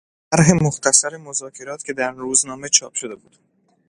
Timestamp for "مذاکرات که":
1.17-1.93